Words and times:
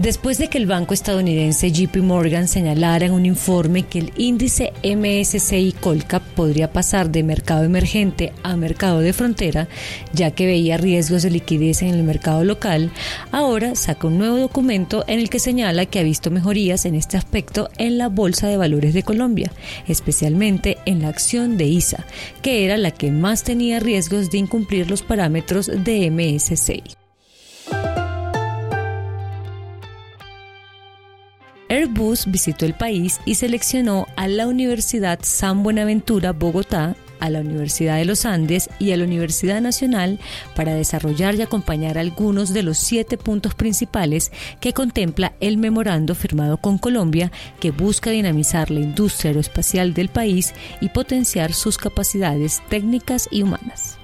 Después 0.00 0.38
de 0.38 0.48
que 0.48 0.56
el 0.56 0.64
banco 0.64 0.94
estadounidense 0.94 1.72
JP 1.72 1.96
Morgan 1.98 2.48
señalara 2.48 3.04
en 3.04 3.12
un 3.12 3.26
informe 3.26 3.82
que 3.82 3.98
el 3.98 4.12
índice 4.16 4.72
MSCI 4.82 5.74
Colcap 5.78 6.22
podría 6.22 6.72
pasar 6.72 7.10
de 7.10 7.22
mercado 7.22 7.64
emergente 7.64 8.32
a 8.42 8.56
mercado 8.56 9.00
de 9.00 9.12
frontera, 9.12 9.68
ya 10.14 10.30
que 10.30 10.46
veía 10.46 10.78
riesgos 10.78 11.22
de 11.22 11.30
liquidez 11.30 11.82
en 11.82 11.90
el 11.90 12.02
mercado 12.02 12.44
local, 12.44 12.90
ahora 13.30 13.74
saca 13.74 14.06
un 14.06 14.16
nuevo 14.16 14.38
documento 14.38 15.04
en 15.06 15.18
el 15.18 15.28
que 15.28 15.38
señala 15.38 15.84
que 15.84 15.98
ha 15.98 16.02
visto 16.02 16.30
mejorías 16.30 16.86
en 16.86 16.94
este 16.94 17.18
aspecto 17.18 17.68
en 17.76 17.98
la 17.98 18.08
Bolsa 18.08 18.48
de 18.48 18.56
Valores 18.56 18.94
de 18.94 19.02
Colombia, 19.02 19.52
especialmente 19.86 20.78
en 20.86 21.02
la 21.02 21.08
acción 21.08 21.58
de 21.58 21.66
ISA, 21.66 22.06
que 22.40 22.64
era 22.64 22.78
la 22.78 22.90
que 22.90 23.10
más 23.10 23.44
tenía 23.44 23.80
riesgos 23.80 24.30
de 24.30 24.38
incumplir 24.38 24.88
los 24.88 25.02
parámetros 25.02 25.66
de 25.66 26.10
MSCI. 26.10 26.99
Airbus 31.70 32.26
visitó 32.26 32.66
el 32.66 32.74
país 32.74 33.20
y 33.24 33.36
seleccionó 33.36 34.08
a 34.16 34.26
la 34.26 34.48
Universidad 34.48 35.20
San 35.22 35.62
Buenaventura 35.62 36.32
Bogotá, 36.32 36.96
a 37.20 37.30
la 37.30 37.40
Universidad 37.40 37.96
de 37.96 38.06
los 38.06 38.26
Andes 38.26 38.68
y 38.80 38.90
a 38.90 38.96
la 38.96 39.04
Universidad 39.04 39.60
Nacional 39.60 40.18
para 40.56 40.74
desarrollar 40.74 41.36
y 41.36 41.42
acompañar 41.42 41.96
algunos 41.96 42.52
de 42.52 42.64
los 42.64 42.76
siete 42.76 43.16
puntos 43.16 43.54
principales 43.54 44.32
que 44.58 44.72
contempla 44.72 45.34
el 45.38 45.58
memorando 45.58 46.16
firmado 46.16 46.56
con 46.56 46.76
Colombia 46.76 47.30
que 47.60 47.70
busca 47.70 48.10
dinamizar 48.10 48.72
la 48.72 48.80
industria 48.80 49.28
aeroespacial 49.28 49.94
del 49.94 50.08
país 50.08 50.54
y 50.80 50.88
potenciar 50.88 51.52
sus 51.52 51.78
capacidades 51.78 52.62
técnicas 52.68 53.28
y 53.30 53.42
humanas. 53.42 53.99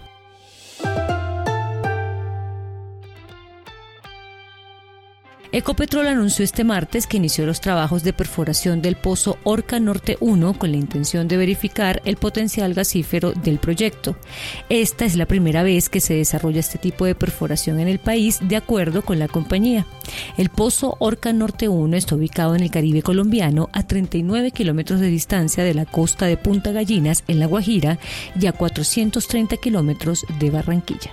Ecopetrol 5.57 6.07
anunció 6.07 6.45
este 6.45 6.65
martes 6.65 7.07
que 7.07 7.17
inició 7.17 7.47
los 7.47 7.63
trabajos 7.63 8.03
de 8.03 8.13
perforación 8.13 8.83
del 8.83 8.95
pozo 8.95 9.39
Orca 9.43 9.81
Norte 9.81 10.19
1 10.21 10.59
con 10.59 10.71
la 10.71 10.77
intención 10.77 11.29
de 11.29 11.39
verificar 11.39 12.03
el 12.05 12.19
potencial 12.19 12.75
gasífero 12.75 13.33
del 13.33 13.59
proyecto. 13.59 14.19
Esta 14.69 15.07
es 15.07 15.17
la 15.17 15.25
primera 15.25 15.63
vez 15.63 15.89
que 15.89 16.03
se 16.03 16.13
desarrolla 16.13 16.61
este 16.61 16.77
tipo 16.77 17.07
de 17.07 17.15
perforación 17.15 17.81
en 17.81 17.89
el 17.89 17.99
país, 17.99 18.39
de 18.43 18.57
acuerdo 18.57 19.01
con 19.01 19.19
la 19.19 19.29
compañía. 19.29 19.87
El 20.37 20.51
pozo 20.51 20.99
Orca 20.99 21.33
Norte 21.33 21.71
1 21.71 21.97
está 21.97 22.17
ubicado 22.17 22.55
en 22.55 22.63
el 22.63 22.71
Caribe 22.71 23.01
colombiano 23.01 23.71
a 23.73 23.87
39 23.87 24.51
kilómetros 24.51 25.01
de 25.01 25.07
distancia 25.07 25.65
de 25.65 25.73
la 25.73 25.87
costa 25.87 26.27
de 26.27 26.37
Punta 26.37 26.73
Gallinas, 26.73 27.25
en 27.29 27.41
La 27.41 27.47
Guajira, 27.47 27.99
y 28.39 28.45
a 28.45 28.53
430 28.53 29.57
kilómetros 29.57 30.27
de 30.39 30.51
Barranquilla 30.51 31.13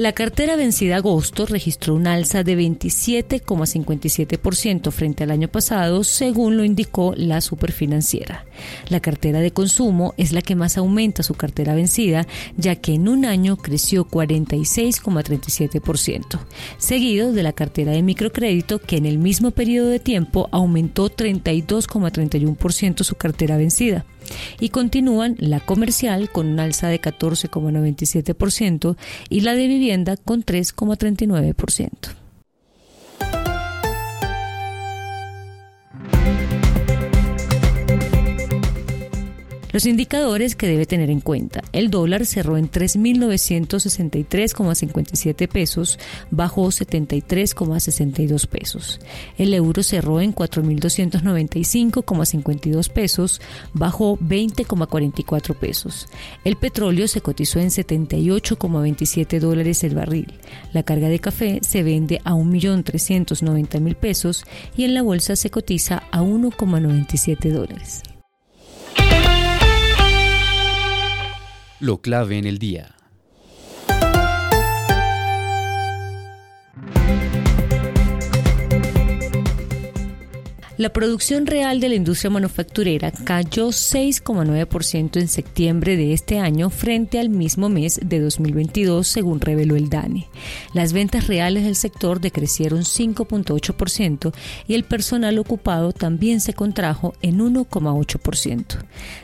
La 0.00 0.12
cartera 0.12 0.56
vencida 0.56 0.96
agosto 0.96 1.44
registró 1.44 1.94
un 1.94 2.06
alza 2.06 2.42
de 2.42 2.56
27,57% 2.56 4.90
frente 4.92 5.24
al 5.24 5.30
año 5.30 5.48
pasado, 5.48 6.04
según 6.04 6.56
lo 6.56 6.64
indicó 6.64 7.12
la 7.18 7.42
superfinanciera. 7.42 8.46
La 8.88 9.00
cartera 9.00 9.40
de 9.40 9.50
consumo 9.50 10.14
es 10.16 10.32
la 10.32 10.40
que 10.40 10.56
más 10.56 10.78
aumenta 10.78 11.22
su 11.22 11.34
cartera 11.34 11.74
vencida, 11.74 12.26
ya 12.56 12.76
que 12.76 12.94
en 12.94 13.08
un 13.08 13.26
año 13.26 13.58
creció 13.58 14.08
46,37%, 14.08 16.38
seguido 16.78 17.34
de 17.34 17.42
la 17.42 17.52
cartera 17.52 17.92
de 17.92 18.02
microcrédito, 18.02 18.78
que 18.78 18.96
en 18.96 19.04
el 19.04 19.18
mismo 19.18 19.50
periodo 19.50 19.90
de 19.90 20.00
tiempo 20.00 20.48
aumentó 20.50 21.10
32,31% 21.10 23.04
su 23.04 23.16
cartera 23.16 23.58
vencida 23.58 24.06
y 24.58 24.70
continúan 24.70 25.36
la 25.38 25.60
comercial 25.60 26.30
con 26.30 26.46
un 26.46 26.60
alza 26.60 26.88
de 26.88 27.00
14,97% 27.00 28.96
y 29.28 29.40
la 29.40 29.54
de 29.54 29.66
vivienda 29.66 30.16
con 30.16 30.44
3,39%. 30.44 32.19
Los 39.72 39.86
indicadores 39.86 40.56
que 40.56 40.66
debe 40.66 40.84
tener 40.86 41.10
en 41.10 41.20
cuenta. 41.20 41.62
El 41.72 41.90
dólar 41.90 42.26
cerró 42.26 42.56
en 42.56 42.68
3.963,57 42.70 45.48
pesos, 45.48 45.98
bajó 46.30 46.66
73,62 46.66 48.46
pesos. 48.48 49.00
El 49.38 49.54
euro 49.54 49.82
cerró 49.82 50.20
en 50.20 50.34
4.295,52 50.34 52.90
pesos, 52.90 53.40
bajó 53.72 54.18
20,44 54.18 55.54
pesos. 55.54 56.08
El 56.44 56.56
petróleo 56.56 57.06
se 57.06 57.20
cotizó 57.20 57.60
en 57.60 57.68
78,27 57.68 59.38
dólares 59.38 59.84
el 59.84 59.94
barril. 59.94 60.34
La 60.72 60.82
carga 60.82 61.08
de 61.08 61.20
café 61.20 61.60
se 61.62 61.84
vende 61.84 62.20
a 62.24 62.32
1.390.000 62.32 63.94
pesos 63.94 64.44
y 64.76 64.82
en 64.84 64.94
la 64.94 65.02
bolsa 65.02 65.36
se 65.36 65.50
cotiza 65.50 66.02
a 66.10 66.22
1,97 66.22 67.52
dólares. 67.52 68.02
Lo 71.80 72.02
clave 72.02 72.38
en 72.38 72.46
el 72.46 72.58
día. 72.58 72.94
La 80.80 80.88
producción 80.88 81.44
real 81.44 81.78
de 81.78 81.90
la 81.90 81.94
industria 81.94 82.30
manufacturera 82.30 83.10
cayó 83.10 83.68
6,9% 83.68 85.20
en 85.20 85.28
septiembre 85.28 85.98
de 85.98 86.14
este 86.14 86.38
año 86.38 86.70
frente 86.70 87.18
al 87.18 87.28
mismo 87.28 87.68
mes 87.68 88.00
de 88.02 88.18
2022, 88.18 89.06
según 89.06 89.42
reveló 89.42 89.76
el 89.76 89.90
DANE. 89.90 90.28
Las 90.72 90.94
ventas 90.94 91.26
reales 91.26 91.64
del 91.64 91.76
sector 91.76 92.22
decrecieron 92.22 92.84
5,8% 92.84 94.32
y 94.68 94.72
el 94.72 94.84
personal 94.84 95.38
ocupado 95.38 95.92
también 95.92 96.40
se 96.40 96.54
contrajo 96.54 97.12
en 97.20 97.40
1,8%. 97.40 98.78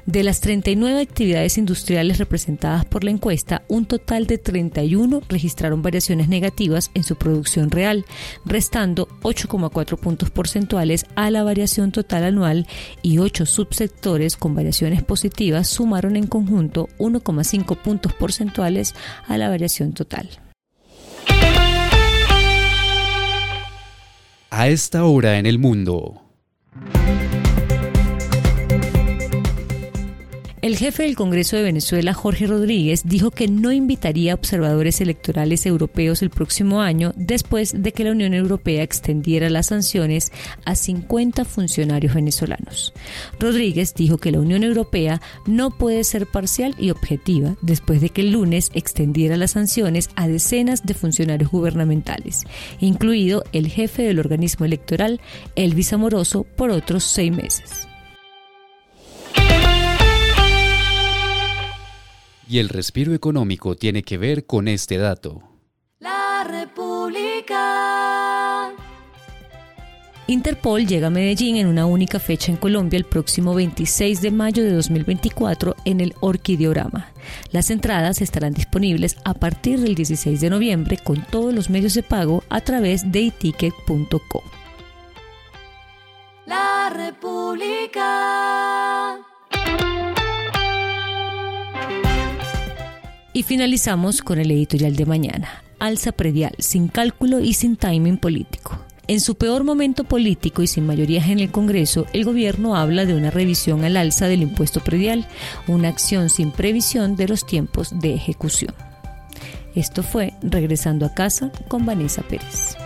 De 0.04 0.24
las 0.24 0.42
39 0.42 1.00
actividades 1.00 1.56
industriales 1.56 2.18
representadas 2.18 2.84
por 2.84 3.02
la 3.02 3.12
encuesta, 3.12 3.62
un 3.68 3.86
total 3.86 4.26
de 4.26 4.36
31 4.36 5.22
registraron 5.26 5.80
variaciones 5.80 6.28
negativas 6.28 6.90
en 6.92 7.02
su 7.02 7.16
producción 7.16 7.70
real, 7.70 8.04
restando 8.44 9.08
8,4 9.26 9.98
puntos 9.98 10.30
porcentuales 10.30 11.04
a 11.16 11.32
la 11.32 11.42
variación 11.42 11.90
total 11.90 12.22
anual 12.22 12.66
y 13.02 13.18
ocho 13.18 13.44
subsectores 13.44 14.36
con 14.36 14.54
variaciones 14.54 15.02
positivas 15.02 15.66
sumaron 15.68 16.14
en 16.14 16.28
conjunto 16.28 16.88
1,5 16.98 17.76
puntos 17.76 18.12
porcentuales 18.14 18.94
a 19.26 19.36
la 19.36 19.48
variación 19.48 19.94
total. 19.94 20.28
A 24.50 24.68
esta 24.68 25.04
hora 25.04 25.38
en 25.38 25.46
el 25.46 25.58
mundo. 25.58 26.22
El 30.66 30.76
jefe 30.76 31.04
del 31.04 31.14
Congreso 31.14 31.54
de 31.54 31.62
Venezuela, 31.62 32.12
Jorge 32.12 32.48
Rodríguez, 32.48 33.02
dijo 33.04 33.30
que 33.30 33.46
no 33.46 33.70
invitaría 33.70 34.32
a 34.32 34.34
observadores 34.34 35.00
electorales 35.00 35.64
europeos 35.64 36.22
el 36.22 36.30
próximo 36.30 36.80
año 36.80 37.12
después 37.14 37.84
de 37.84 37.92
que 37.92 38.02
la 38.02 38.10
Unión 38.10 38.34
Europea 38.34 38.82
extendiera 38.82 39.48
las 39.48 39.66
sanciones 39.66 40.32
a 40.64 40.74
50 40.74 41.44
funcionarios 41.44 42.14
venezolanos. 42.14 42.92
Rodríguez 43.38 43.94
dijo 43.94 44.18
que 44.18 44.32
la 44.32 44.40
Unión 44.40 44.64
Europea 44.64 45.20
no 45.46 45.70
puede 45.70 46.02
ser 46.02 46.26
parcial 46.26 46.74
y 46.80 46.90
objetiva 46.90 47.54
después 47.62 48.00
de 48.00 48.08
que 48.08 48.22
el 48.22 48.32
lunes 48.32 48.72
extendiera 48.74 49.36
las 49.36 49.52
sanciones 49.52 50.10
a 50.16 50.26
decenas 50.26 50.84
de 50.84 50.94
funcionarios 50.94 51.52
gubernamentales, 51.52 52.42
incluido 52.80 53.44
el 53.52 53.68
jefe 53.68 54.02
del 54.02 54.18
organismo 54.18 54.66
electoral, 54.66 55.20
Elvis 55.54 55.92
Amoroso, 55.92 56.42
por 56.42 56.70
otros 56.70 57.04
seis 57.04 57.30
meses. 57.30 57.86
Y 62.48 62.58
el 62.58 62.68
respiro 62.68 63.12
económico 63.12 63.74
tiene 63.74 64.02
que 64.02 64.18
ver 64.18 64.46
con 64.46 64.68
este 64.68 64.98
dato. 64.98 65.42
La 65.98 66.44
República. 66.48 67.66
Interpol 70.28 70.86
llega 70.86 71.06
a 71.06 71.10
Medellín 71.10 71.56
en 71.56 71.68
una 71.68 71.86
única 71.86 72.18
fecha 72.18 72.50
en 72.50 72.56
Colombia 72.56 72.96
el 72.96 73.04
próximo 73.04 73.54
26 73.54 74.20
de 74.22 74.30
mayo 74.32 74.64
de 74.64 74.72
2024 74.72 75.76
en 75.84 76.00
el 76.00 76.14
Orquideorama. 76.20 77.12
Las 77.52 77.70
entradas 77.70 78.20
estarán 78.20 78.52
disponibles 78.52 79.16
a 79.24 79.34
partir 79.34 79.80
del 79.80 79.94
16 79.94 80.40
de 80.40 80.50
noviembre 80.50 80.98
con 80.98 81.24
todos 81.24 81.54
los 81.54 81.70
medios 81.70 81.94
de 81.94 82.02
pago 82.02 82.42
a 82.48 82.60
través 82.60 83.10
de 83.12 83.20
iticket.co. 83.20 84.42
Y 93.36 93.42
finalizamos 93.42 94.22
con 94.22 94.38
el 94.38 94.50
editorial 94.50 94.96
de 94.96 95.04
mañana. 95.04 95.62
Alza 95.78 96.12
predial, 96.12 96.54
sin 96.58 96.88
cálculo 96.88 97.38
y 97.40 97.52
sin 97.52 97.76
timing 97.76 98.16
político. 98.16 98.78
En 99.08 99.20
su 99.20 99.34
peor 99.34 99.62
momento 99.62 100.04
político 100.04 100.62
y 100.62 100.66
sin 100.66 100.86
mayorías 100.86 101.28
en 101.28 101.40
el 101.40 101.50
Congreso, 101.50 102.06
el 102.14 102.24
gobierno 102.24 102.76
habla 102.76 103.04
de 103.04 103.14
una 103.14 103.30
revisión 103.30 103.84
al 103.84 103.98
alza 103.98 104.26
del 104.26 104.40
impuesto 104.40 104.80
predial, 104.80 105.28
una 105.68 105.88
acción 105.88 106.30
sin 106.30 106.50
previsión 106.50 107.14
de 107.14 107.28
los 107.28 107.44
tiempos 107.44 108.00
de 108.00 108.14
ejecución. 108.14 108.74
Esto 109.74 110.02
fue 110.02 110.32
Regresando 110.40 111.04
a 111.04 111.12
casa 111.12 111.52
con 111.68 111.84
Vanessa 111.84 112.22
Pérez. 112.22 112.78